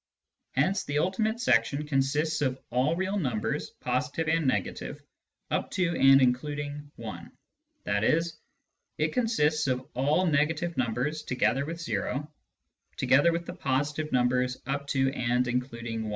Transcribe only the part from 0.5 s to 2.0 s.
Hence the ultimate section